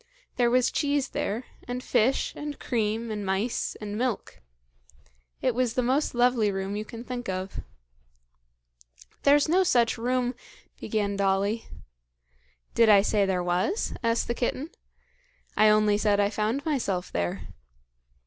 There 0.35 0.49
was 0.49 0.71
cheese 0.71 1.09
there, 1.09 1.43
and 1.67 1.83
fish, 1.83 2.33
and 2.35 2.57
cream, 2.57 3.11
and 3.11 3.23
mice, 3.23 3.77
and 3.79 3.95
milk. 3.95 4.41
It 5.43 5.53
was 5.53 5.75
the 5.75 5.83
most 5.83 6.15
lovely 6.15 6.51
room 6.51 6.75
you 6.75 6.83
can 6.83 7.03
think 7.03 7.29
of." 7.29 7.59
"There's 9.21 9.47
no 9.47 9.63
such 9.63 9.99
room" 9.99 10.33
began 10.81 11.17
Dolly. 11.17 11.67
"Did 12.73 12.89
I 12.89 13.03
say 13.03 13.27
there 13.27 13.43
was?" 13.43 13.93
asked 14.01 14.27
the 14.27 14.33
kitten. 14.33 14.71
"I 15.55 15.69
only 15.69 15.99
said 15.99 16.19
I 16.19 16.31
found 16.31 16.65
myself 16.65 17.11
there. 17.11 17.49